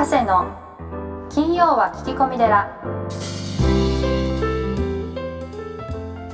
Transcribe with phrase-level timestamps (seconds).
[0.00, 2.74] 長谷の金曜は聞き込み寺。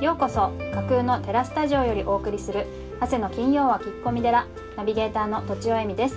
[0.01, 2.65] ようこそ架空のテラスタジオよりお送りする
[3.01, 4.47] 長谷の金曜は聞き込み寺。
[4.77, 6.15] ナビゲーターの土地尾恵美です。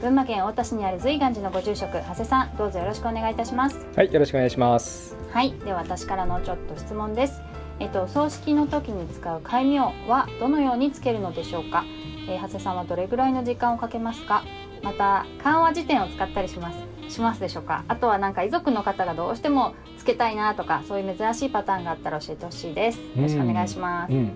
[0.00, 3.84] 群馬県太田市にある随願寺のご住職長谷さんどうぞよろしくお願いいたします。
[3.96, 5.16] はい、よろしくお願いします。
[5.32, 7.42] はいでは私からのちょっと質問です。
[7.80, 11.82] えっとお葬式の時に使う戒名はどのようにつけるのでしょうか、
[12.28, 14.44] えー、長谷さんはどれぐらいの時間をかけますか。
[14.82, 17.84] また漢和辞典を使ったりしますしますでしょうか？
[17.88, 22.98] あとはなんか遺族の方がどうしてもつけたいなとかそういう珍しいパターンがあったら教えてほしいです。
[22.98, 24.32] よろしくお願いします、うん、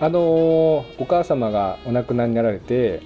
[0.00, 0.22] あのー
[0.98, 3.02] お母様がお亡くなりになられて、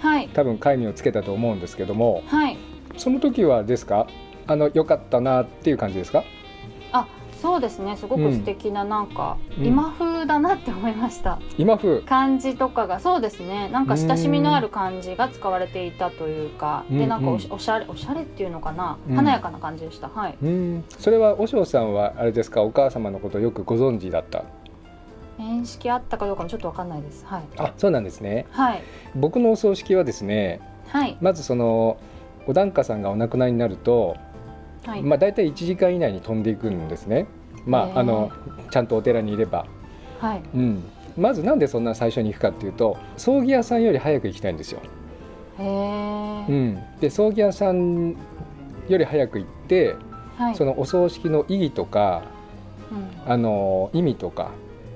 [0.00, 0.28] はい。
[0.28, 2.58] 多分戒名をつけたと思うんですけども、はい。
[2.96, 4.06] その時はですか、
[4.46, 6.24] あの良かったなっていう感じですか？
[7.46, 9.66] あそうですねすごく素敵ななんか、うん。
[9.66, 11.38] 今風だなって思いました。
[11.56, 12.00] 今風。
[12.00, 16.98] 漢字とかがそうですねなんか親しみのある漢字が使われていたというかうん。
[16.98, 19.16] でなんかおしゃれおしゃれっていうのかな、うん。
[19.16, 20.08] 華やかな感じでした。
[20.08, 20.36] はい。
[20.42, 24.44] うん、それは和尚さんはあれですか、お母様のことをよくご存知だった？
[25.38, 27.24] 面識あったかどうかもちょっとわかんないです。
[27.26, 27.42] はい。
[27.58, 28.46] あ、そうなんですね。
[28.50, 28.82] はい。
[29.14, 31.16] 僕のお葬式はですね、はい。
[31.20, 31.98] まずその
[32.46, 34.16] お檀家さんがお亡くなりになると、
[34.86, 37.26] はい、まあ大体1時間以内に飛んでいくんですね。
[37.64, 38.30] まああの
[38.70, 39.66] ちゃんとお寺にいれば。
[40.20, 40.42] はい。
[40.54, 40.84] うん、
[41.16, 44.80] まずなんでそんな最初に行くかっていうと葬儀屋さんより早く行きたいんですよ。
[45.58, 48.16] へえ、うん、で葬儀屋さん
[48.88, 49.96] より早く行って、
[50.36, 50.54] はい。
[50.54, 52.22] そのお葬式の意義とか
[52.90, 53.32] うん。
[53.32, 54.50] あの意味とか、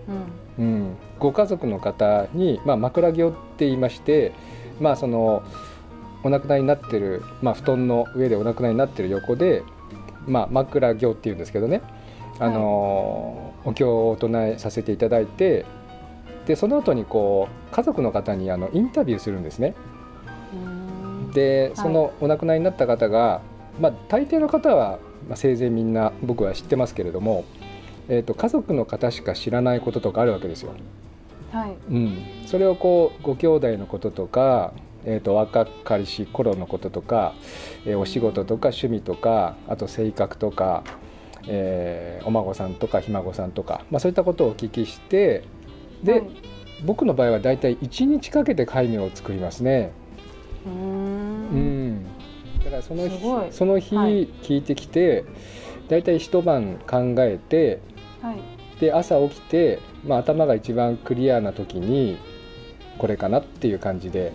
[0.09, 0.41] うん。
[0.61, 4.33] うん、ご家族の方に、まあ、枕業って言いまして、
[4.79, 5.43] まあ、その
[6.23, 9.63] お亡くなりになってる、まあ、布団の上でお亡くなりになってる横で、
[10.27, 11.81] まあ、枕業っていうんですけどね
[12.41, 15.67] あの、お経をお唱えさせていただいて
[16.47, 19.75] でその後にこう家族の方にあのインタビューするんですね。
[21.35, 23.41] でそのお亡くなりになった方が、
[23.79, 27.45] まあ、大抵の方は、まあ、生前みんな僕は知ってますけれども、
[28.09, 30.73] えー、と家族の方しか知らないこととかあるわけですよ。
[31.53, 31.77] はい。
[31.89, 34.73] うん、それをこうご兄弟のこととか、
[35.05, 37.35] えー、と若かりし頃のこととか、
[37.87, 40.83] えーお仕事とか趣味とかあと性格とか、
[41.47, 45.45] えーお孫さんとかひ孫さんとか、まあ、そういったことをお聞きして
[46.03, 46.23] で、はい。
[46.85, 49.93] 僕の場合はだいたい1日かけて戒名を作りますね。
[50.67, 52.01] うん。
[52.01, 52.05] ん、
[52.65, 53.19] だからその日
[53.53, 54.27] その日はい。
[54.43, 55.25] 聞いてきて、
[55.89, 57.81] だいたい一晩考えて
[58.23, 58.41] はい。
[58.81, 62.19] で朝起きて、まあ、頭が一番クリアな時に
[62.97, 64.33] これかなっていう感じで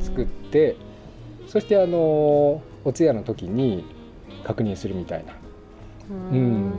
[0.00, 0.76] 作って、
[1.48, 3.84] そしてあのお通夜の時に
[4.44, 5.32] 確認するみたいな
[6.10, 6.72] うん。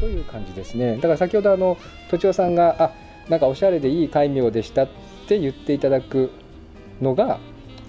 [0.00, 0.96] という感じですね。
[0.96, 1.76] だから先ほどあの
[2.10, 2.92] とちおさんがあ
[3.28, 4.88] なんかおしゃれでいい戒名でしたっ
[5.26, 6.30] て言っていただく
[7.00, 7.38] のが、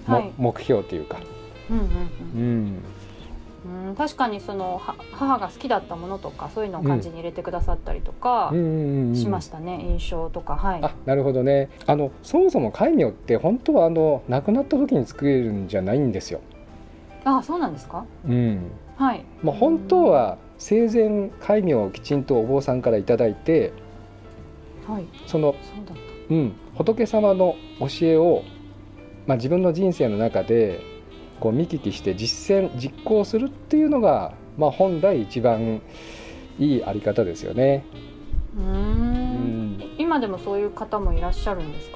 [0.06, 0.32] もはい。
[0.36, 1.18] 目標というか、
[1.70, 2.82] うんうんうん、うん。
[3.88, 9.14] うん確かにそのは母が好きだったものとかそういうのを漢字に入れてくださったりとかうんうんうん。
[9.14, 10.56] しましたね、印象とか。
[10.56, 10.80] はい。
[10.82, 11.68] あなるほどね。
[11.86, 16.40] あのそもそも戒名って本当はあの亡くなった時に作れるんじゃないんですよ。
[17.24, 18.06] あそうなんですか？
[18.26, 18.70] うん。
[18.96, 19.24] はい。
[19.42, 23.72] まあ、本当は生前戒名をきちんとお坊さんからいただいて
[24.86, 25.04] はい。
[25.26, 25.94] その、そ
[26.34, 28.42] ううん、仏様の教えを、
[29.26, 30.80] まあ、自分の人生の中で
[31.40, 35.80] こう見聞きして実践実行するっていうのが、まあ、本来一番
[36.58, 37.84] いいあり方ですよね。
[38.54, 39.78] たうん。
[39.78, 41.90] ん、今でもそういう方もいらっしゃるんです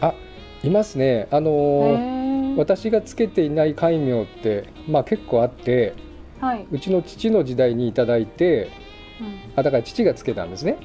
[0.00, 0.14] か？
[0.62, 1.26] いますね。
[1.30, 5.94] あの私がつけていない戒名って、まあ、結構あって
[6.40, 6.66] はい。
[6.70, 8.70] うちの父の時代にいただいて
[9.20, 9.38] うん。
[9.56, 10.78] あだから父がつけたんですね。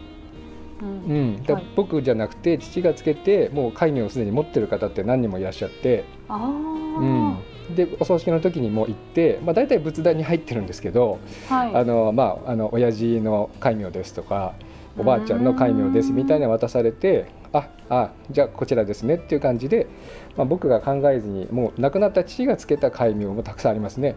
[0.82, 1.34] ううん。
[1.38, 1.64] ん、だはい。
[1.76, 7.34] 僕じゃなくて父がつけてもう戒名をすでに持ってる方って何人もいらっしゃって、あうん。
[7.34, 7.40] あ、
[7.76, 11.76] でお葬式の時にもう行って、まあ、大体仏壇に入ってるんですけど、はい。
[11.76, 14.54] あのまああの親父の戒名ですとか
[14.98, 19.88] おばあちゃんの戒名ですみたいなの渡されてああじゃあこちらですねっていう感じで、
[20.38, 24.16] まあ、僕が考えずにもう亡くなった父がつけた戒名もたくさんありますね。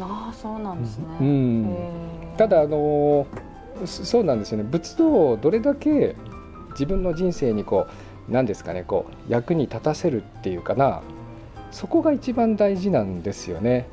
[0.00, 1.76] ああそうなんですね、うん。
[2.36, 3.26] ただあの
[3.84, 4.64] そそうなんですよね。
[4.70, 6.16] 仏道をどれだけ
[6.72, 7.86] 自分の人生にこ
[8.28, 11.02] う何ですかねこう役に立たせるっていうかな
[11.70, 13.88] そこが一番大事なんですよね。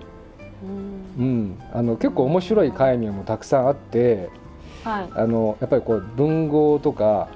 [1.18, 1.26] うん。
[1.26, 4.30] うん、あの結構面白い戒名もたくさんあって
[4.84, 7.30] はい、あのやっぱりこう文豪とか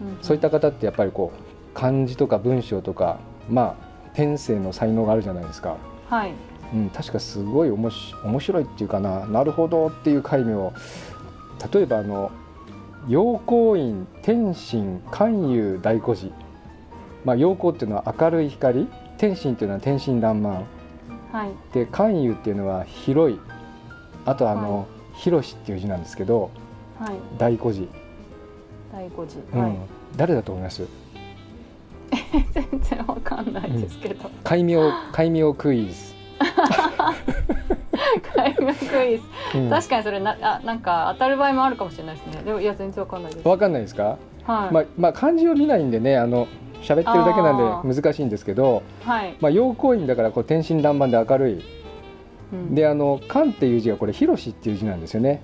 [0.00, 0.24] うん。
[0.24, 5.76] そういった方ってやっぱりこう漢字とか文章とかまあ天性の才能があるじゃないですか。
[6.08, 6.32] はい
[6.72, 10.72] うん、確かすごいおもし面白いっていうかななるほどっていう戒名を。
[11.72, 12.30] 例えばあの
[13.08, 16.32] 陽光院天心寛裕大孤寺、
[17.24, 18.88] まあ、陽光っていうのは明るい光。
[19.18, 20.64] 天心っていうのは天真爛漫。
[21.30, 21.50] はい。
[21.72, 23.38] で関羽っていうのは広い。
[24.24, 26.50] あとあの、広しっていう字なんですけど
[26.98, 27.14] はい。
[27.38, 27.86] 大孤寺、
[28.92, 29.60] 第五次うん。
[29.60, 29.76] はい、
[30.16, 30.86] 誰だと思います？
[32.52, 34.76] 全然わかんないですけど、戒名
[35.12, 36.11] 戒名クイズ、
[38.34, 39.24] 開幕クイズ
[39.58, 39.70] うん。
[39.70, 42.42] 確かにそれなあなんか当たる場合もあるかもしれないですね。
[42.42, 43.48] でもいや全然わかんないです。
[43.48, 46.46] わかんないですか、はい、まあ、まあ漢字を見ないんでねあの
[46.82, 51.64] 喋ってるだけあなんで難しいんですけどはい、まあ、陽光院だからこう天真爛漫で明るい。
[52.52, 52.74] うん。
[52.74, 55.42] であの「漢」っていう字がこれ「広し」っていう字なんですよね。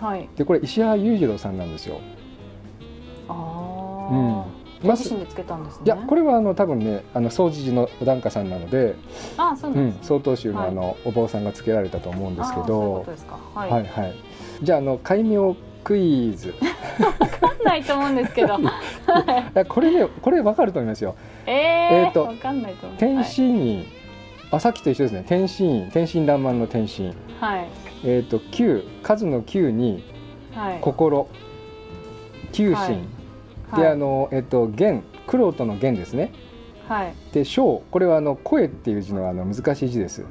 [0.00, 0.28] はい。
[0.36, 2.00] でこれ石原裕次郎さんなんですよ。
[3.28, 3.32] あ
[4.10, 5.82] あ、うんご自身でつけたんですね。
[5.86, 8.96] いやこれはあの多分ねあの総持寺のお檀家さんなので、
[9.36, 10.06] あそううんなんです、ね。
[10.08, 10.68] 曹洞宗のはい。
[10.68, 13.38] あのお坊さんがつけられたと思うんですけどとですか。
[13.54, 14.14] はい、はいはい。
[14.62, 16.54] じゃああの戒名クイズ。
[17.20, 18.58] わかんないと思うんですけど。
[18.58, 18.62] い
[19.54, 21.14] やこれねこれわかると思いますよ。
[21.46, 22.98] えー、えーとわかんないと思う。
[22.98, 23.86] 天心院、
[24.50, 25.24] あさっきと一緒ですね。
[25.26, 25.90] 天心院。
[25.90, 27.68] 天真爛漫の天心はい。
[28.04, 30.04] えっ、と九数の九に
[30.54, 30.78] はい。
[30.80, 31.28] 心。
[32.52, 32.90] 九心、はい。
[32.90, 32.98] で
[33.72, 33.86] はい。
[33.88, 36.32] あのえっ、と玄苦労との玄ですね。
[36.88, 37.14] はい。
[37.32, 40.24] で小これはあの声っていう字のあの難しい字です。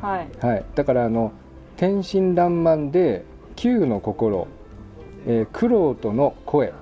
[0.00, 0.28] はい。
[0.44, 0.64] はい。
[0.74, 1.32] だからあの
[1.76, 3.24] 天真爛漫で
[3.54, 4.46] 九の心、
[5.26, 6.72] えー、苦労との声。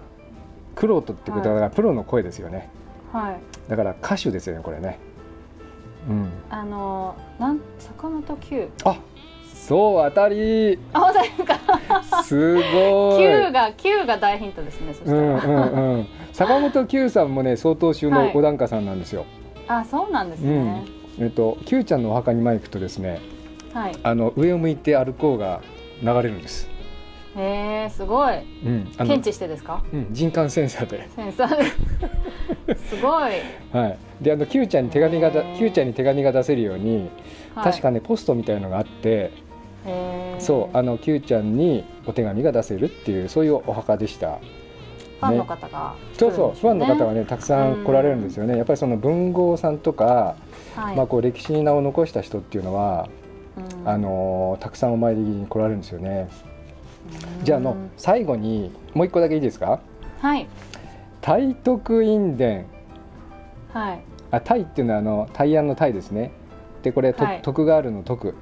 [0.75, 2.70] 苦労とってことはだからプロの声ですよね。
[3.12, 3.41] はい。
[3.70, 4.99] だから歌手ですよねこれね。
[6.08, 6.32] うん。
[6.50, 8.69] あのなん坂本九。
[8.85, 8.99] あ
[9.55, 10.79] そう当たり。
[10.93, 11.53] あ本当ですか
[12.02, 12.61] すご
[13.20, 13.23] い。
[13.23, 16.06] 九が九が大ヒントですねそしたら、うんうんうん。
[16.32, 19.25] 坂本九さんもね曹洞宗のお檀家さんなんですよ、
[19.69, 20.82] あそうなんですね、
[21.19, 23.20] えっと九ちゃんのお墓に前行くとですね
[23.73, 23.96] はい。
[24.02, 25.61] あの上を向いて歩こうが
[26.02, 26.69] 流れるんです、
[27.37, 28.37] へえすごい。
[28.64, 29.82] うん、検知してですか？
[29.93, 31.56] うん、人感センサーで、センサー。
[31.56, 33.32] で すごい、
[33.73, 37.11] はい、であの Q ちゃんに手紙がだへー Q ちゃんに手紙が出せるように、
[37.55, 39.32] はい、確かねポストみたいのがあって、
[40.38, 44.38] そうあの Q ちゃんにお手紙が出せるっていうそういうお墓でした。
[45.20, 48.56] ファンの方がそうそう、ファンの方がね、ねたくさん来られるんですよね。
[48.56, 50.36] やっぱりその文豪さんとか、
[50.75, 50.96] はい。
[50.96, 53.08] まあ、こう歴史に名を残した人っていうのは、
[53.56, 53.88] うん。
[53.88, 56.28] あのーたくさんお参りに来られるんですよね。
[57.38, 57.44] うん。
[57.44, 59.81] じゃああの最後にもう一個だけいいですか？
[60.20, 60.46] はい。
[61.22, 62.66] 大徳院伝
[63.72, 64.00] はい。
[64.31, 66.32] あタイっていうのはあの大安のタイですね。
[66.82, 67.40] でこれ、とはい。
[67.42, 68.34] 徳があるの徳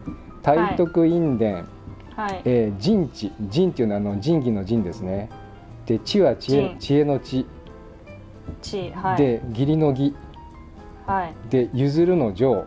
[0.43, 1.67] 大徳院伝、
[2.17, 2.43] はい。
[2.45, 3.31] えー神知。
[3.53, 5.31] 神っていうのはあの神器の神ですね。
[5.87, 6.69] で知は知恵。
[6.69, 7.47] 神知恵の知、
[8.61, 9.17] 地はい。
[9.17, 10.15] で義理の義。
[11.07, 11.35] はい。
[11.51, 12.65] で譲るの情。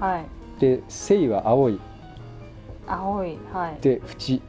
[0.00, 0.60] はい。
[0.60, 1.80] で聖は青い。
[2.86, 3.38] 青い。
[3.52, 3.80] はい。
[3.80, 4.42] で淵。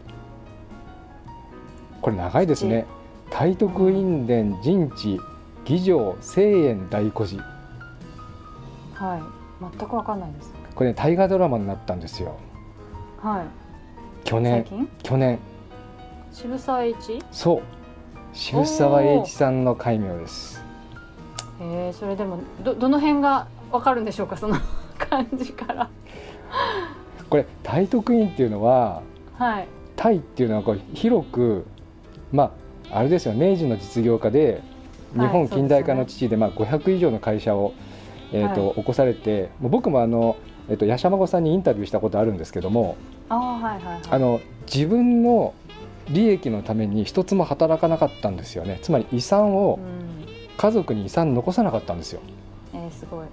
[2.01, 2.85] これ長いですね。
[3.29, 5.19] 大徳院伝神知。
[5.65, 7.43] 義上聖円大古寺
[8.95, 9.21] はい。
[9.77, 12.37] 全くわかんないですこれね大河ドラマになったんですよ。
[13.21, 13.45] はい。
[14.23, 14.87] 去最年近？
[15.03, 15.39] 去年。
[16.31, 17.21] 渋沢栄一？
[17.33, 17.61] そう。
[18.31, 20.63] 渋沢栄一さんの戒名です。
[21.59, 24.37] えー、それでもどどの辺がわかるんでしょうか？
[24.37, 24.55] その
[24.97, 25.89] 感じから。
[27.29, 29.01] これ大徳院っていうのは
[29.37, 29.67] はい。
[29.97, 31.65] タイっていうのはこう広く
[32.31, 32.53] ま
[32.89, 33.33] ああれですよ。
[33.33, 34.61] 明治の実業家で
[35.11, 37.73] 日はい本近代化の父で,、まあ、500以上の会社を、
[38.31, 40.37] えーとは起こされてもう僕もあの、
[40.69, 42.95] えー、と八幡さんにインタビューしたことあるんですけども
[43.29, 44.01] ああはいはいはい。
[44.09, 44.39] あの
[44.71, 45.53] 自分の
[46.09, 48.79] 利益のために一つも働かなかったんですよね。
[48.81, 50.09] つまり遺産をうん。
[50.57, 52.19] 家族に遺産残さなかったんですよ。
[52.73, 53.25] えー、すごい。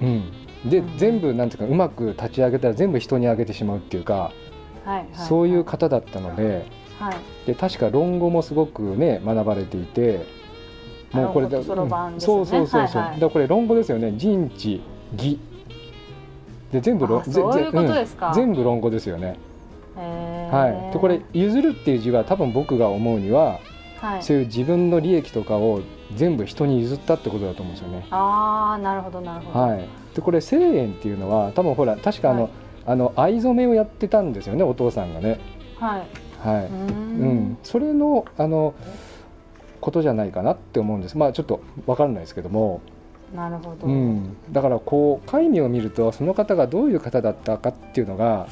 [0.00, 0.96] うん、で、うん。
[0.96, 6.66] 全部なんていうかうまく立ち上げたら全部人にあげてしまうっていうか、はいはいそういう方だったので
[6.98, 7.14] はい。
[7.46, 10.24] で確か論語もすごくね学ばれていて
[11.12, 12.20] もうこれ論語とそろばんうん。
[12.20, 13.20] そうそうそうそう、はいはい。
[13.20, 14.14] だこれ論語ですよね。
[14.16, 14.80] 人知
[15.18, 15.38] 義
[16.72, 18.28] で全部論あそういうことですか。
[18.28, 18.34] うん。
[18.34, 19.36] 全部論語ですよね、
[19.96, 20.92] えー、はい。
[20.92, 23.58] でこれ譲るっていう字は多分僕が思うには
[24.00, 24.22] はい。
[24.22, 25.82] そういう自分の利益とかを
[26.14, 28.06] 全部人に譲ったってことだと思うんですよね。
[28.10, 29.66] ああなるほどなるほど。
[29.66, 32.50] はい、でこれ聖円っていうのは多分ほら確かあの,、はい。
[32.86, 35.38] あの藍染めをやってたんですよねお父さんがね。
[35.78, 36.06] はい。
[36.42, 37.28] はい、うん。
[37.52, 38.74] ん、それのあの
[39.80, 41.18] ことじゃないかなって思うんです。
[41.18, 42.80] まあちょっと分からないですけども、
[43.34, 48.48] なるほど、うん、だからこう戒名を見るとその方がどういう方だったかっていうのが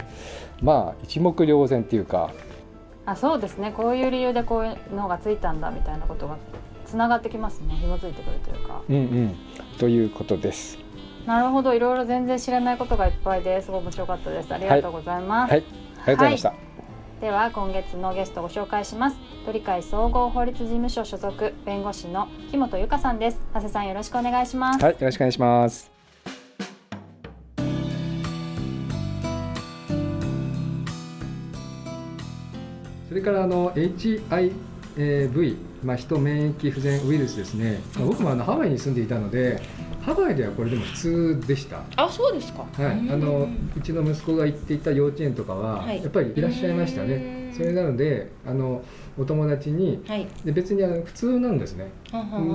[0.63, 2.31] まあ一目瞭然っていうか、
[3.07, 3.73] あそうですね。
[3.77, 6.37] こういう理由でこういうのがついたんだみたいなことが
[6.85, 7.75] つながってきますね。
[7.75, 8.83] 紐づいてくるというか。
[8.89, 9.37] うんうん、
[9.79, 10.79] ということです。
[11.27, 11.75] なるほど。
[11.75, 14.53] いろいろ全然知らないことがいっぱいですごい面白かったです。
[14.53, 16.68] ありがとうございます、はい、ありがとうございました。
[17.21, 19.17] では今月のゲストご紹介します。
[19.45, 23.41] 鳥海総合法律事務所所属弁護士の木本由香さんです。
[23.53, 24.85] 長谷さんよろしくお願いします。
[24.85, 25.91] はいよろしくお願いします。
[33.09, 34.53] それからあの HIP
[34.99, 39.61] HIV、まあ、人免疫不全ウイルスですね、まあ僕もあのハワイに住んでいたので
[40.03, 41.83] ハワイではこれでも普通でした。
[41.97, 42.63] あそうですか。
[42.63, 46.03] はい、あのうちの息子が行っていた幼稚園とかは、はい。
[46.03, 47.15] やっぱりいらっしゃいましたね。
[47.15, 48.83] うんそれなのであの
[49.19, 50.27] お友達にはい。
[50.45, 51.91] で別にあの普通なんですね。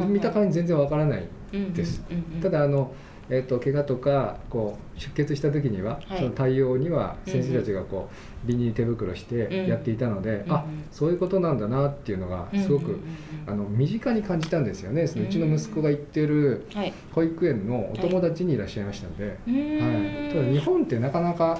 [0.08, 1.28] 見た感じ全然わからない。
[1.74, 2.02] です。
[2.42, 2.92] ただあの、
[3.30, 6.18] えー、と怪我とかこう出血した時には、はい。
[6.18, 8.10] その対応には先生たちがこ
[8.44, 10.86] うビニール手袋してやっていたので、あうんうん。
[10.92, 13.00] そういうことなんだなっていうのがすごく、
[13.48, 15.08] あの身近に感じたんですよね。
[15.08, 16.94] そのうちの息子が行ってるはい。
[17.14, 21.60] 保育園のお友達にいらっしゃいましたので、はい、ただ日本ってなかなか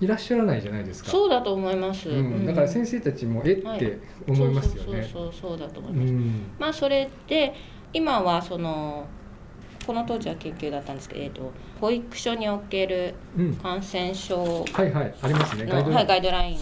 [0.00, 1.10] いらっしゃらないじゃないですか。
[1.10, 3.78] そうだと思います、うん、だから先生たちもえっはい。
[3.78, 5.08] て思いますよね。
[5.10, 6.46] そうそうそうそうだと思いうます、ん。
[6.58, 7.54] まあそれで
[7.92, 9.06] 今はその
[9.86, 15.64] この当時は研究だったんですけど、えー、と保育所におけるうん、感染症はいはいありますね。
[15.64, 16.58] のはいガイドライン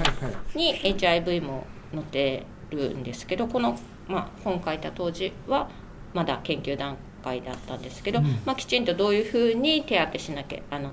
[0.55, 5.69] に HIV も載ってるんですけどこの、まあ、本書いた当時は
[6.14, 8.26] まだ研究段階だったんですけど、うん。
[8.45, 10.93] まあ、きちんとどういうふうに手当てしなきゃあの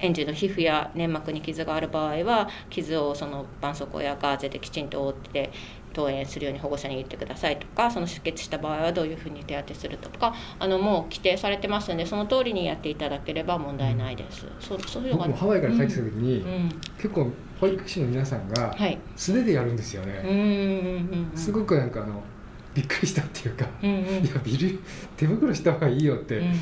[0.00, 5.50] 園児の皮膚や粘膜に傷がある場合は傷をその絆創膏やガーゼできちんと覆って
[5.94, 14.46] 登園するように保護者に言ってくださいとかその出血した場合はどういうふうに手当てするとかあのもう規定されてますのでその通りにやっていただければ問題ないです。
[14.60, 16.48] そうそういうのがハワイから帰ってきた時に、うん。
[16.48, 18.98] うん結構保育士の皆さんがはい。
[19.16, 21.36] 素手でやるんですよね、うんうんうんうん。
[21.36, 22.22] すごくなんかあの
[22.78, 23.96] びっくりしたっていうか、うんうん。
[24.24, 24.78] いやビル
[25.16, 26.52] 手袋した方がいいよって、うんうん。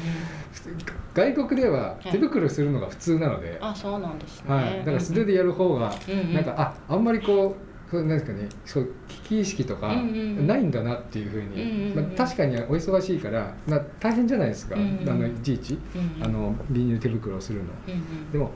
[1.13, 6.35] 外国では手袋するのが普通なので、あそうなんですね、はい、だから素手でやる方が、うんうん。
[6.35, 12.09] なんかああんまりこうそうなんですかねそう危機意識とかないんだなっていうふうに、うんうんうん。
[12.09, 15.11] まあ、確かにお忙しいから、まあ、大変じゃないですか、うんうん。
[15.11, 15.79] あのいちいち。
[15.95, 16.25] うんうん。
[16.25, 17.65] あのビニール手袋をするの。
[17.87, 18.33] うんうん。
[18.33, 18.51] でも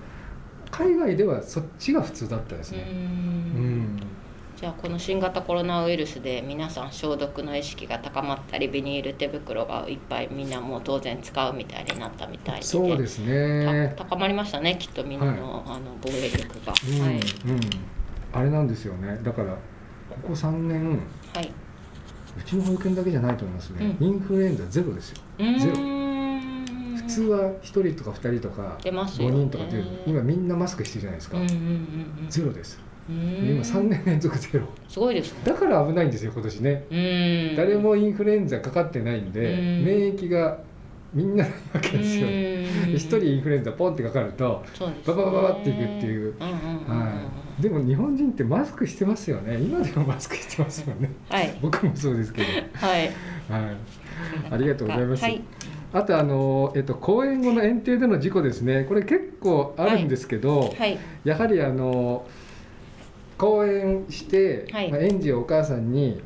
[0.70, 3.96] 海外ではそっちが普通だったですうね、ん
[4.60, 12.66] じゃあこの新型コロナウイルスで皆さん消毒の意識が高まったりビニール手袋がいっぱいみんなもう当然使うみたいになったみたいで。
[12.66, 13.94] そうですね。
[13.96, 17.22] た高まりましたねきっとみんなの,、あの防衛力が、うん、はい、うん、
[18.34, 19.18] あれなんですよね。
[19.22, 19.54] だから
[20.10, 21.00] ここ3年
[21.34, 21.50] はい、
[22.38, 24.06] うちの保育園だけじゃないと思いますね、うん。
[24.06, 25.16] インフルエンザゼロですよ。
[25.38, 25.74] ゼロ。
[26.96, 31.60] 普通は1人とか2人とか出ますよ5ね人とかっていう今みんなマスクしてるじゃないですか、うんうんうんう
[32.26, 32.26] ん。
[32.28, 34.66] ゼロです今3年連続ゼロ。
[34.88, 35.40] すごいですね。
[35.44, 36.94] だから危ないんですよ今年ね、う
[37.54, 37.56] ん。
[37.56, 39.84] 誰もインフルエンザかかってないんで、うん。
[39.84, 40.58] 免疫が
[41.12, 42.32] みんなないわけですよ、うん。
[42.32, 44.64] 1人インフルエンザポンってかかると
[45.06, 46.34] バババババっていくっていう。
[47.60, 49.58] でも日本人ってマスクしてますよね。
[49.60, 51.10] 今でもマスクしてますよね。
[51.28, 51.58] はい。
[51.60, 53.00] 僕もそうですけど、はい。
[53.00, 53.76] はい、
[54.52, 55.42] ありがとうございます、はい。
[55.92, 58.84] あとあの、えっと、公演後の園庭での事故ですね。
[58.84, 60.98] これ結構あるんですけど、はい。
[61.24, 62.24] やはりあの
[63.40, 64.90] 講演して、はい。
[64.90, 66.20] まあ、園児をお母さんに、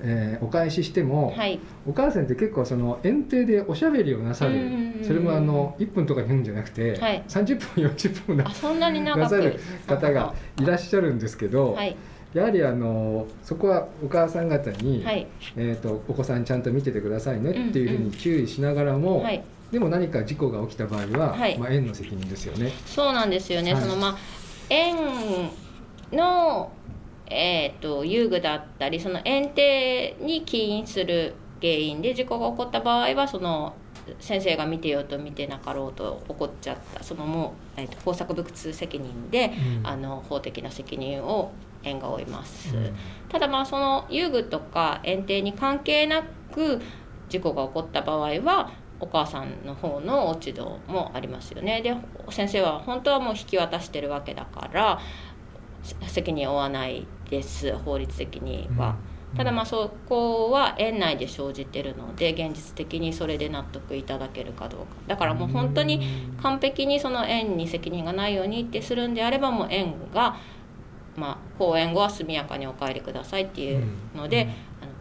[0.00, 1.58] えーお返ししても、はい。
[1.86, 7.24] お母さんって結構その園庭でおしゃべりをなさる、うんうんうんそれもあの1分とか2分じゃなくて、はい。
[7.26, 11.96] 30分40分なあそんなになさる方がいらっしゃるんですけど、はい。
[12.34, 15.26] やはりあのそこはお母さん方に、はい。
[15.56, 19.42] えー、とお子さんちゃんと見ててくださいねっていうふううんうんに注意しながらも、はい。
[19.72, 21.58] でも何か事故が起きた場合は、はい。
[21.58, 22.70] まあ、園の責任ですよね。
[22.86, 23.82] そうなんですよね、はい。
[23.82, 24.16] そのまあ
[24.68, 25.50] 園
[26.12, 26.72] の
[27.34, 33.74] えー、と遊具だったりその園庭に起因する原因で事故が起こった場合はその
[34.18, 39.86] 先生が見てようと見てなかろうと起こっちゃったそのもう、えー、と工作物責任で、うん。
[39.86, 41.52] あの法的な責任を
[41.84, 42.76] 園が負います。
[42.76, 42.94] うん。
[43.28, 46.80] ただまあその遊具とか園庭に関係なく
[47.28, 51.82] 事故が起こった場合はお母さんの方の落ち度もありますよね。
[51.82, 51.94] で
[52.30, 55.00] 先生は本当はもう引き渡してるわけだから
[55.31, 55.31] せ
[56.06, 58.96] 責任を負わないです法律的には、
[59.36, 64.86] ただまあそこは園内で生じてるので現実的にそれで納得いただけるかどうか。
[65.06, 66.00] だからもう本当に
[66.42, 70.36] 完璧にその園に責任がないようにってするんであればもう園が、
[71.16, 73.84] まあ、公演後は速やかにお帰りくださいっていう
[74.14, 74.48] ので、
[74.82, 74.92] あの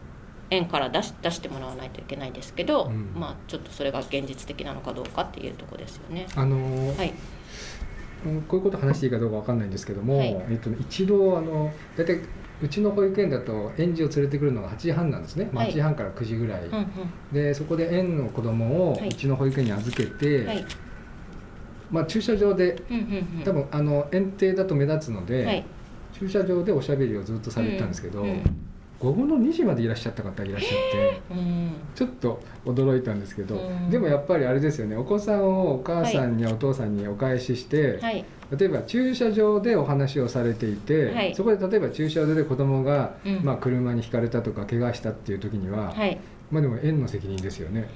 [0.50, 3.12] 園から出し出してもらわないといけないんですけど、うん。
[3.14, 6.28] まあ、ちょっとそれが現実的なのかどうかっていうところですよね。
[6.36, 7.16] あのーはい、うん
[8.48, 10.46] こういうこと話していいかどうかわかんないんですけども、はい。
[10.50, 12.20] えっとね、一度あの大体
[12.62, 15.72] うちの保育園だと園児を連れてくるのが8時半なんですね、まあ、はい。
[15.72, 16.88] 8時半から9時ぐらい、うんうん。
[17.34, 19.10] でそこで園の子供をはい。
[19.10, 20.66] うちの保育園に預けて、はい。
[21.90, 23.44] まあ、駐車場でうんうんうん。
[23.44, 25.66] 多分あの園庭だと目立つので、はい。
[26.14, 28.44] 駐車場でおしゃべりをずっとされてたんですけど、うんうん
[29.02, 31.72] 午後の2時までいらっしゃった方いらっしゃってうん。
[31.96, 33.90] ちょっと驚いたんですけど、うん。
[33.90, 38.24] でもやっぱりあれですよねお子さんをお母さんやお父さんにお返しして、はい。
[38.56, 41.36] 例えば駐車場でお話をされていて、はい。
[41.36, 43.44] そこで例えば駐車場で子供が、うん。
[43.44, 46.20] まあ車にひかれたとか怪我したっていう時には、はい。
[46.52, 47.90] まあでも園の責任ですよね。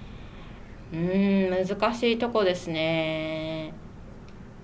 [0.92, 3.74] うーん難しいとこですね。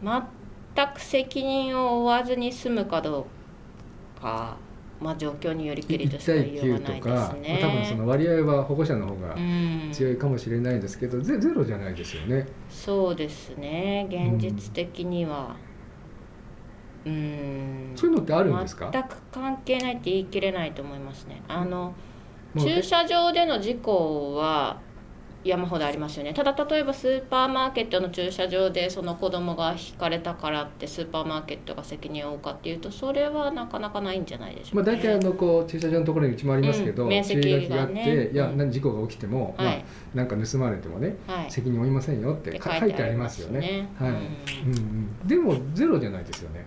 [0.02, 3.28] 全く責任を負わずに済むかど
[4.18, 4.58] うか
[5.02, 9.90] まあ状況によりけりとしか言いよう1がない対9とか、ですねまあ多分その割合は保護者の方がうん。
[9.92, 12.48] 強いかもしれないですけど、ゼゼロじゃないですよね。
[12.70, 14.06] そうですね。
[14.10, 15.56] 現実的には。
[17.06, 17.92] うん。
[17.96, 18.90] そういうのってあるんですか？
[18.94, 21.42] 全く関係ないって言い切れないと思いますね。
[21.48, 21.96] あの
[22.54, 24.80] もう駐車場での事故は
[25.44, 26.34] 山ほどありますよね。
[26.34, 38.58] ただ例えばスーパーマーケットの駐車場でその子供がひかれたからってスーパーマーケットが責任を負うかっていうとそれはなかなかないんじゃないでしょうか、まあ、大体あのこう駐車場のところにうちもありますけど、うん面注積があって、がねいやうん。
[38.58, 43.90] 何事故が起きても、まあはい、なんか盗まれてもねはい、責任負いませんよって書いてありますよね。
[43.98, 44.16] はいうん。
[44.16, 44.26] うん
[45.24, 46.66] うん、でもゼロじゃないですよね。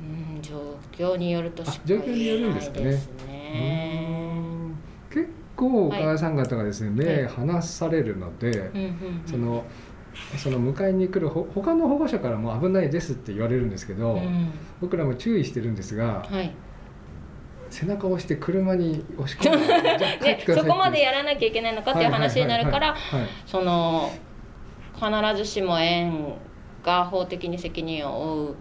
[0.00, 2.84] うん、状況によるとしかあ状況によるんですかね。
[2.84, 3.37] 言えないですねうん
[5.68, 7.16] 結構お母さん方がですね、はい。
[7.22, 9.22] 目離されるので、うんうんうん。
[9.26, 9.64] その
[10.36, 14.50] その迎えに来るほ他の保護者からも危ないですって言われるんですけど、うん。
[14.80, 16.52] 僕らも注意してるんですが、はい。
[17.70, 22.96] 背中を押して車に押し込んでじゃあ帰ってでくださいって そこまでやらなきゃいけないのかっていう話になるから
[23.44, 24.10] その
[24.94, 26.34] 必ずしも園
[26.82, 28.56] が法的に責任を負う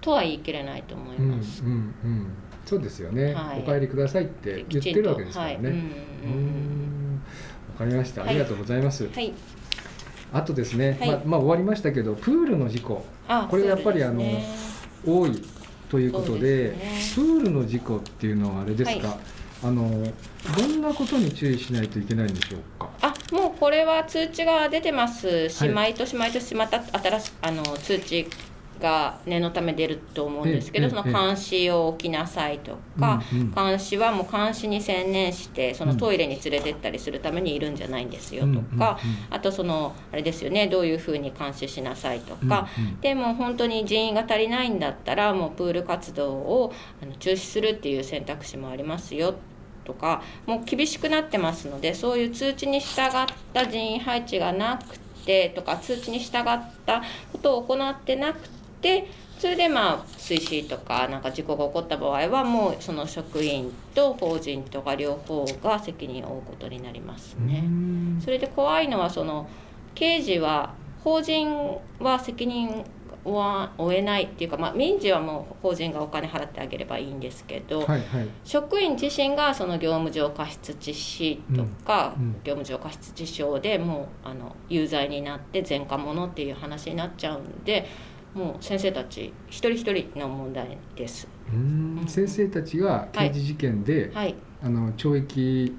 [0.00, 1.62] とは言い切れないと思いうんます。
[1.64, 1.72] うんう
[2.06, 2.32] ん
[2.70, 3.64] そうですよね、はい。
[3.66, 5.74] お帰りくださいって言ってるわけですからね、はい、う
[6.28, 7.22] ん
[7.72, 8.30] わかりました、はい。
[8.30, 9.32] ありがとうございます、うんはい、
[10.32, 11.08] あとですね、はい。
[11.10, 13.04] まあまあ終わりましたけどプールの事故。
[13.26, 14.44] あこれやっぱりそうですね。
[15.04, 15.42] 多い
[15.90, 19.18] ということでそうですプールの事故っていうのはあれですか、はい。
[19.64, 20.04] あの
[20.56, 22.88] どんなことに注意しないといけないんでしょうか？
[23.02, 25.70] あもうこれは通知が出てますし、はい。
[25.70, 28.28] 毎年毎年また新しいあの通知
[28.80, 33.22] が念のため出ると思うんですけど、ええその監視を置きなさいとか、
[33.54, 35.98] 監視はもう監視に専念してそのうん。
[36.00, 42.68] トイレに連れてったりするためにいるんじゃないんですよとか、あとそのあれですよねどういうふうに監視しなさいとか、
[43.02, 46.72] でも本当に人員が足りないんだったらもうプール活動を
[47.18, 49.34] 中止するっていう選択肢もありますよ
[49.84, 56.42] とかもう厳しくなってますのでそういう通知に従った人員配置がなくてとか通知に従っ
[56.86, 58.59] たことを行ってなくて
[59.40, 67.62] それでまあ水死とかなんか事故が起こった場合はもうその職員と法人とか両方が責任を負うことになりますね。
[67.64, 68.20] うん。
[68.22, 69.48] それで怖いのはその
[69.94, 72.84] 刑事は法人は責任
[73.24, 78.28] は負えないっていうか、まあ、民事はもう法人がお金払ってあげればいいんですけど、はいはい。
[78.44, 82.32] 職員自身がその業務上過失致死とか、うんうん。
[82.44, 87.86] 業務上過失致傷でもうあの有罪になって前科者っていう話になっちゃうんで
[88.34, 91.28] もう先生たち一人一人の問題です。
[91.52, 92.04] うん。
[92.06, 94.34] 先生たちが刑事事件で、はい。
[94.62, 95.76] あの懲役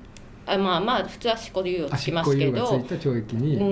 [0.53, 2.79] あまあまあ普通は執行猶予つきますけど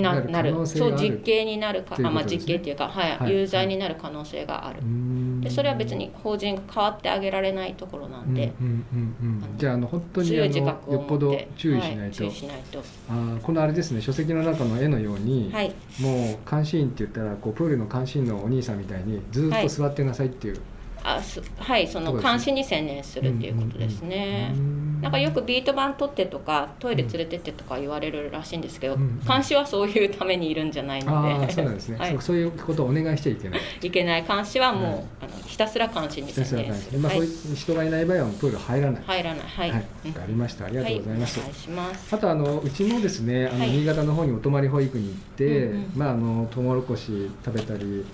[0.02, 3.18] なななるそう実刑になるかというあまあ実刑っていうか、はい。
[3.18, 9.58] はい有罪になる可能性がある、うんでそれは別に法人が変わってあげられないところなんで、うんうんうんうん。
[9.58, 12.80] じゃああの本当にあのよっぽど注意しないと、はい、注意しないと。
[13.10, 15.74] あーこのあれですね書籍の中の絵のように、はい。
[16.02, 20.60] もう監視員って言ったらこうプールの監視員のお兄さんみたいにずっと座ってなさいっていう、
[21.04, 31.34] あすはいその監視に専念するっていうことですね、うんなんかよくビート板取ってとかトイレ連れてってとか言われるらしいんですけど、うん監視はそういうためにいるんじゃないので。
[31.34, 32.18] ああそうなんですね、はい。
[32.20, 33.60] そういうことをお願いしちゃいけない。
[33.82, 34.26] いけない。
[34.26, 35.04] 監視はもう、はい。
[35.22, 36.98] あのひたすら監視に専念する、監視。
[36.98, 37.28] まあ、はい。
[37.28, 39.40] そういう人がいない場合はもうプール入らない、入らない。
[39.42, 40.14] はい、はい、うん。
[40.14, 40.66] わかりました。
[40.66, 42.16] ありがとうございます、はい、ます。
[42.16, 43.70] あとあのうちもですねあの、はい。
[43.70, 45.92] 新潟の方にお泊まり保育に行って、うんうん。
[45.96, 48.06] まああのトウモロコシ食べたり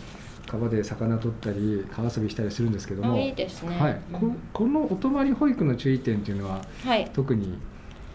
[0.48, 3.78] 川で魚取ったり川遊びしたりするんですけどもあいいですね。
[3.78, 4.38] はい、こうん。
[4.54, 7.10] このお泊まり保育の注意点っていうのははい。
[7.14, 7.58] 特に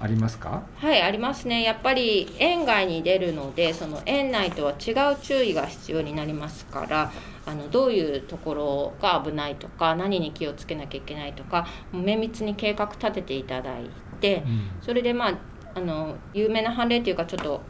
[0.02, 0.62] ありますか？
[0.76, 1.62] はいありますね。
[1.62, 7.12] やっぱり園外に出るのでその園内とは違う注意が必要になりますから
[7.44, 13.90] あのどういうところが危ないとか何に気をつけなきゃいけないとか綿密に計画立てていただい
[14.20, 14.42] て
[14.80, 15.38] それでまあ
[15.74, 17.60] あの有名な判例というかちょっと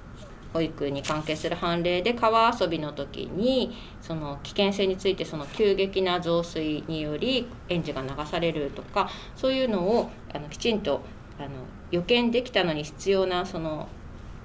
[0.52, 11.02] 保育に関係する判例で川遊びの時にその危険性についてその急激な増水により園児が流されるとかそういうのをあのきちんと
[11.38, 11.50] あの
[11.90, 13.88] 予見できたのに必要なその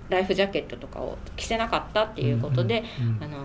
[0.10, 2.84] ライフジャケットとかを着せなかったっていうことで、
[3.20, 3.40] あの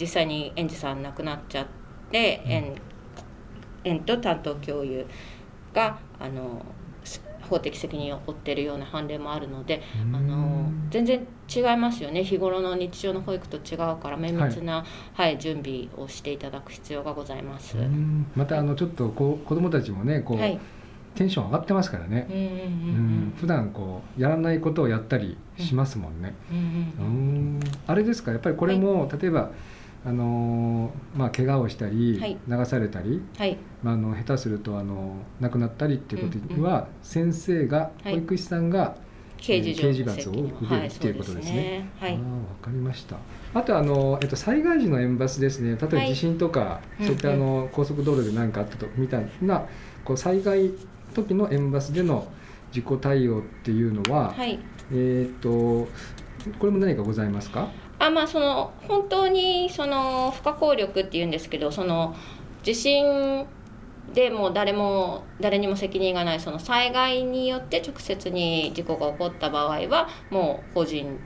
[0.00, 1.66] 実際に園児さん亡くなっちゃっ
[2.10, 2.76] て園
[3.84, 5.06] 園と担当教諭
[5.74, 6.64] があの
[7.48, 9.82] 法的責任を負っているような判例もあるので
[10.12, 12.22] あの全然違いますよね。
[12.22, 14.84] 日頃の日常の保育と違うから綿密な、は
[15.24, 17.76] い、はい、準備をしていただく必要がございます。
[18.36, 20.58] またあのちょっとこう子どもたちもねこう、はい。
[21.14, 22.46] テンション上がってますからね、うんうんう
[23.30, 26.32] ん、普段こうやらないことをやったりしますもんね。
[26.48, 26.54] う
[27.02, 28.30] ん、あれですか？
[28.30, 29.50] やっぱりこれも、はい、例えば
[30.08, 38.96] あのまあ怪我をしたり、はい、流されたり、はい、まあ、あの下手するとあの亡くなったりっていうことには、うんうん、先生が、保育士さんが
[39.36, 41.90] 刑事刑事罰を受けるっていうことですね。
[42.00, 42.20] はい、あわ
[42.62, 43.16] かりました。
[43.52, 45.72] あとあのえっと災害時の園バスですね。
[45.72, 49.66] 例えば地震とか、そういったあの高速道路で何かあったとみたいな
[50.06, 50.70] こう災害
[51.12, 52.26] 時の園バスでの
[52.74, 54.58] 自己対応っていうのは、はい、
[54.90, 55.50] えっ、と
[56.58, 57.68] これも何かございますか？
[57.98, 62.14] あまあその本当にその不可抗力っていうんですけどその
[62.62, 63.46] 地震
[64.14, 71.18] でも誰も誰にも責任がないその災害によって直接に事故が起こった場合はもう個人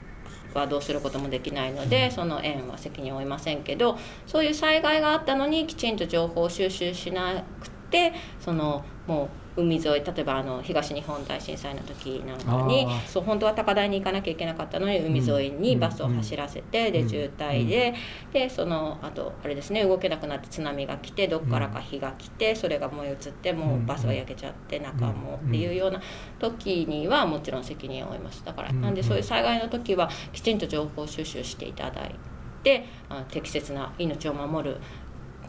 [0.53, 17.93] はどうすることもできないのでその園は責任を負いませんけどそういう災害があったのにきちんと情報収集しなくてそのもう海沿い例えばあの東日本大震災の時なんかにそう本当は高台に行かなきゃいけなかったのに海沿いにバスを走らせて、で渋滞で、
[18.31, 26.01] でそのあとあれですね動けなくなって津波が来てどっからか火が来てそれが燃え移ってもうバスが焼けちゃって中もっていうような
[26.39, 28.43] 時にはもちろん責任を負います。
[28.43, 32.15] だからなんでそういう災害の時はきちんと情報収集していただい
[32.63, 34.77] てあ適切な命を守る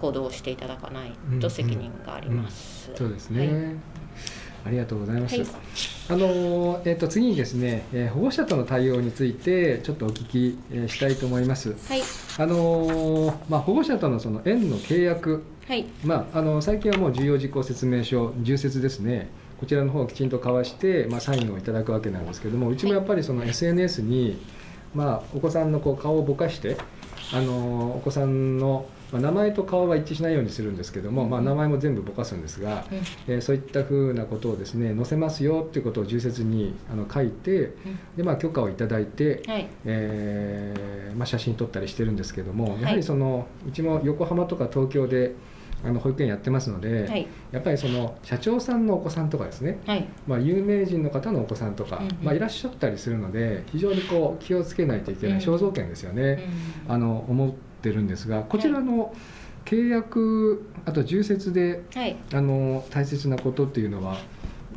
[0.05, 2.90] 行動をしていただかないと責任があります。
[2.95, 3.77] そうですね、はい
[4.67, 5.37] ありがとうございます。
[5.37, 5.47] はい、
[6.09, 11.77] あのえっ、ー、と次にですね、えー、保護者との対応についてちょっとお聞き、えー、したいと思います。
[11.87, 12.01] はい。
[12.38, 15.85] あのまあ保護者とのその園の契約、はい。
[16.03, 19.29] まああの最近はもう重要事項説明書重説ですね。
[19.61, 24.43] こちらの方をきちんと交わして、まあ、サインをいただくわけなんですけどもうちもやっぱりその SNS に、
[24.95, 26.77] まあ、お子さんのこう顔をぼかして
[27.33, 32.99] あのお子さんのまあ、名前と顔は一致しないようにするんですけども、まあ、名前も全部ぼかすんですが、うん、
[33.35, 45.35] えー、そういったふうなことをですね載せますよっていうことを重説にあの書いて、うん、でまあ、許可をいただいて、はい、えー、まあ、写真撮ったりしてるんですけどもやはりその、はい、うちも横浜とか東京で
[45.85, 56.49] あの保育園やってますので、はい、やっぱりその社長さんのお子さんとかですね、はい、まあ、有名人の方のお子さんとか、うんうん、まあ、いらっしゃったりするので非常にこう気をつけないといけない肖像権ですよね、
[56.87, 59.14] うん、あの思ってるんですがこちらの
[59.66, 64.16] 契約あと重説で、はい、あの大切なことっていうのは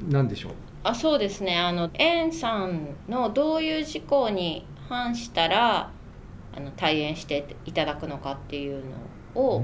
[0.09, 0.51] 何でしょう？
[0.83, 1.57] あそうですね。
[1.57, 5.89] あの園さんのどういう事項に反したら
[6.55, 8.83] あの退園していただくのかっていう
[9.35, 9.63] のを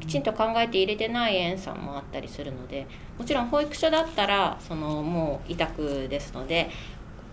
[0.00, 2.86] きちんと考えて入れてない園さんもあったりするので
[3.18, 6.70] もちろん保育所だったらそのもう委託ですので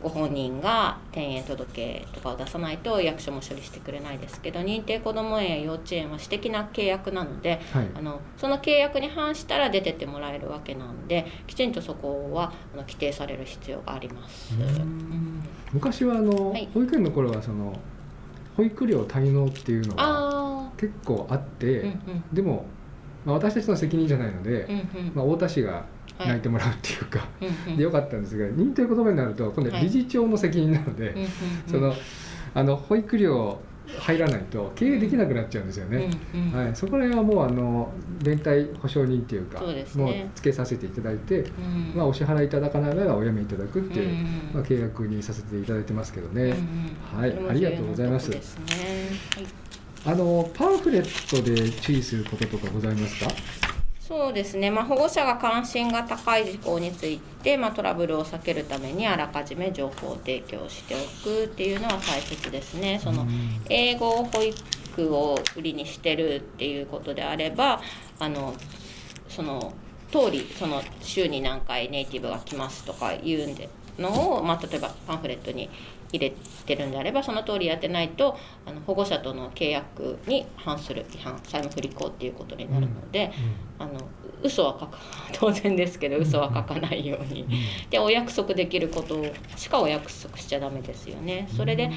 [0.03, 14.53] ご本人が転園届とかを出さないと役所も処理してくれないですけど認定こども園や幼稚園は私的な契約なので、はい、あのその契約に反したら出てってもらえるわけなんできちんとそこはあの規定される必要があります。
[15.71, 17.73] 昔はあの、はい、保育園の頃はその
[18.57, 22.65] 保育料滞納っていうのが結構あって、うんうん、でも、
[23.25, 25.85] まあ、私たちの責任じゃないので、うんうん、まあ、太田市が
[26.19, 26.41] 泣い。
[26.41, 27.25] てもらうっていうか、は
[27.73, 31.15] い、でよかったんですが認定言葉になると今度は理事長の責任なので、はい、
[31.67, 31.93] その
[32.53, 33.59] あの保育料
[33.99, 37.91] 入らないと経営できなくなっちゃうんですよね、うんうん、はい、そこら辺はもうあの
[38.23, 46.55] 連帯保証人っていうか、ね、もうつけさせていただいて、うん、まあ、お支払いいただかない場合はおやめいただくっていう、うん、まあ、契約にさせていただいてますけどね、
[47.13, 47.37] うん、はい。
[47.49, 48.31] ありがとうございます。
[48.31, 49.09] すね。
[50.05, 53.72] はい、あのパンフレットで注意することとかございますか？
[54.05, 62.99] そうですね、まあ、保護者が関心が高い事項について、まあ、トラブルを避けるためにあらかじめ情報を提供しておくっていうのは大切ですね。
[63.01, 63.25] その
[63.69, 67.81] 英語保育を売りにしてるっていうことであれば
[68.19, 68.53] あの
[69.29, 69.73] その
[70.11, 75.69] 通りその週に何回ネイティブが来ますとか言うんでのを、まあ、例えばパンフレットに
[76.13, 83.33] 入れてるんであればその通りやってないとあの保護者との契約に反する違反債務不履行っていうことになるので、
[83.79, 84.07] うんうん、あの
[84.43, 84.99] 嘘は書か
[85.33, 87.47] 当然ですけど嘘は書かないように、
[87.89, 89.23] でお約束できること
[89.55, 91.47] しかお約束しちゃダメですよね。
[91.55, 91.89] それで、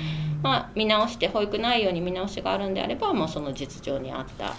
[0.42, 4.54] まあ、見直して保育内容に見直しがあるんであれば、まあ、その実情に合った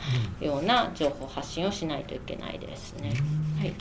[0.45, 3.13] ような情報発信をしないといけないですね。
[3.57, 3.73] はい、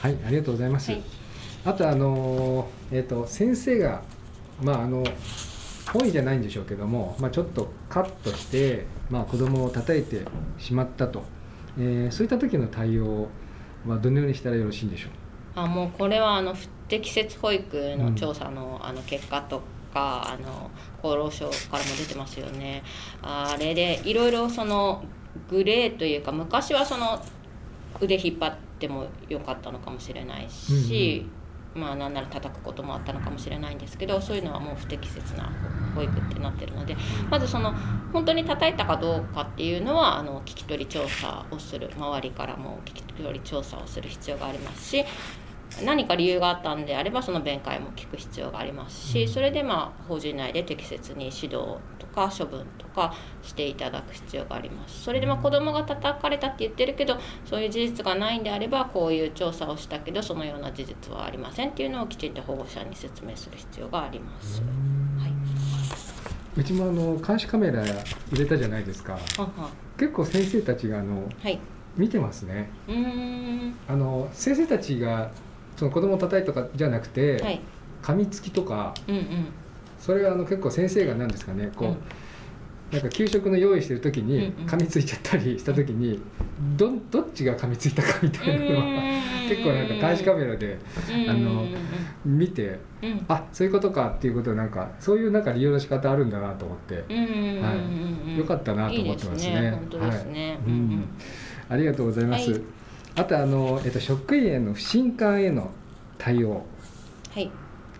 [0.00, 1.02] はい、ありがとうございます、はい、
[1.64, 4.02] あとあの、えーと先生が
[4.62, 5.04] まああの
[5.92, 10.24] 本意じゃないんでしょうけども、まあ、ちょっとカットして、まあ、子供を叩いて
[10.58, 11.24] しまったと、
[11.78, 13.28] えー、そういった時の対応
[13.86, 15.10] はどのようにしたらよろしいんでしょう？
[15.56, 20.70] あもうこれはあの不適切保育の調査の,、あの結果とかあの
[21.02, 22.84] 厚労省からも出てますよね。
[23.22, 25.02] あれでいろいろその
[25.48, 27.20] グレーというか昔はその
[28.00, 31.26] 腕引っ張ってもよかったのかもしれないし、
[31.74, 35.50] まあなんなら叩くこともあったのかもしれないんですけどそういうのはもう不適切な
[35.94, 36.96] 保育ってなってるので
[37.30, 37.74] まずその
[38.12, 45.04] 本当に叩いたかどうかっていうのはあの聞き取り調査をする周りからも聞き取り調査をする必要がありますし
[45.84, 55.04] 何か理由があったんであればその弁解も聞く必要がありますしそれでまあ法人内で適切に指導とか処分とかしていただく必要があります。
[55.04, 64.60] それでまあ子供が叩かれたって言ってるけどそういう事実がないんであればこういう調査をしたけどそのような事実はありませんっていうのをきちんと保護者に説明する必要があります。
[65.18, 65.32] はい。
[66.56, 67.94] うちもあの監視カメラ入
[68.32, 69.12] れたじゃないですか。
[69.12, 71.58] はは結構先生たちがあのはい。
[71.96, 72.70] 見てますね。
[72.88, 73.74] うーん。
[73.88, 75.30] あの先生たちが
[75.80, 77.58] その子供を叩いとかじゃなくて、はい。
[78.02, 79.46] 噛みつきとかうんうん。
[79.98, 81.96] それはあの結構先生が何ですかねこう、うん。
[82.92, 86.20] なんか給食の用意してる時に噛みついちゃったりした時に
[86.76, 88.84] どどっちが噛みついたかみたいなのは
[89.48, 90.78] 結構なんか監視カメラで
[91.26, 91.64] あの
[92.26, 93.24] 見てうん。
[93.28, 97.04] あそういうことかっていうことをなんかそういうなんか利用の仕方あるんだなと思って。
[97.08, 99.70] うんうんうんうんよかったなと思ってますね。
[99.70, 100.18] はい。
[100.66, 101.08] うん。
[101.70, 102.50] ありがとうございます。
[102.52, 102.79] はい
[103.16, 105.70] あとあの、えっと、職員への不信感への
[106.18, 106.64] 対応、
[107.34, 107.50] はい。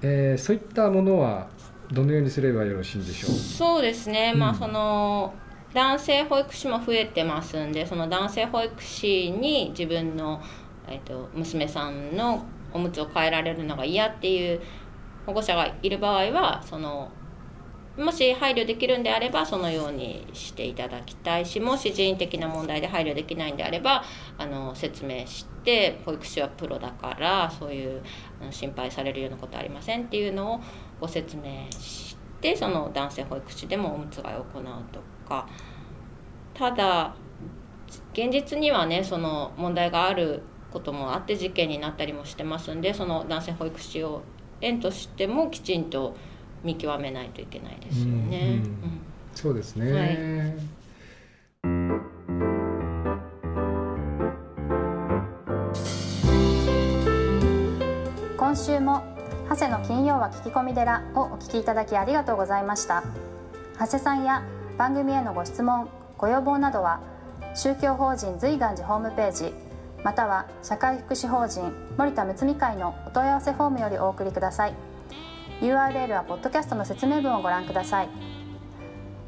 [0.02, 1.48] えーそういったものは
[1.92, 3.30] どのようにすればよろしいんでしょう？
[3.32, 4.40] そうですね、うん。
[4.40, 5.34] まあその
[5.74, 10.40] 男性保育士も増えてますんでその男性保育士に自分の、
[10.88, 14.60] えっと娘さんのおむつを変えられるのが嫌っていう
[15.26, 17.10] 保護者がいる場合はその
[17.96, 24.04] もし配慮できるんであればそのようにしていただきたいしもし人為的な問題で配慮できないんであれば
[24.38, 28.02] あの説明して保育士はプロだからそういう
[28.50, 30.60] 心配されるようなことありませんっていうのを
[31.00, 35.46] ご説明してその男性保育士でもおむつ替えを行うとか。
[36.54, 37.14] ただ
[38.12, 44.22] 現実にはねその問題があることもあって事件になったりもしてますんでその男性保育士を
[44.60, 46.16] 園としてもきちんと
[46.62, 48.38] 見極めないといけないですよね。
[48.38, 49.00] うんうん。
[49.34, 50.18] そうですね、はい。
[58.36, 59.02] 今週も
[59.48, 63.04] 長谷の金曜は聞き込み寺をお聞きいただきありがとうございました。
[63.78, 64.42] 長谷さんや
[64.76, 67.00] 番組へのご質問ご要望などは
[67.54, 69.54] 宗教法人随願寺ホームページ
[70.04, 74.74] または社会福祉法人森田睦美会のお問い合わせフォームよりお送りください
[75.60, 78.08] URL はポッドキャストの説明文をご覧ください。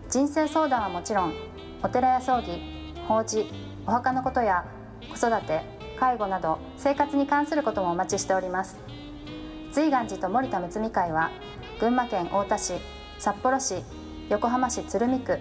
[0.09, 1.35] 人生相談はもちろん
[1.83, 2.59] お寺や葬儀
[3.07, 3.47] 法事
[3.87, 4.65] お墓のことや
[5.11, 5.61] 子育て
[6.01, 8.79] 介護など生活に関することもお待ちしております。
[9.73, 11.31] 随願寺と森田睦美会は
[11.79, 12.73] 群馬県太田市
[13.19, 13.83] 札幌市
[14.31, 15.39] 横浜市鶴見区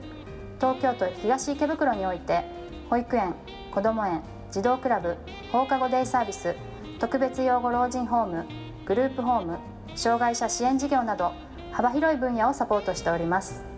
[0.59, 2.43] 東京都東池袋において
[2.89, 3.33] 保育園
[3.73, 5.15] こども園児童クラブ
[5.53, 6.53] 放課後デイサービス
[6.99, 8.45] 特別養護老人ホーム
[8.85, 9.57] グループホーム
[9.95, 11.31] 障害者支援事業など
[11.71, 13.70] 幅広い分野をサポートしております。